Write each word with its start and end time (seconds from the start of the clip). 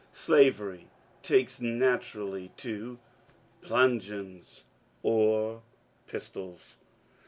Slavery 0.13 0.87
takes 1.21 1.61
naturally 1.61 2.49
to 2.57 2.97
bludgeons 3.61 4.63
or 5.03 5.61
pistols. 6.07 6.73